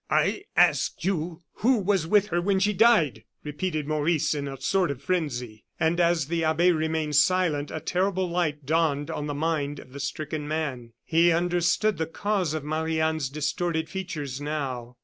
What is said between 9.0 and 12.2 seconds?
on the mind of the stricken man. He understood the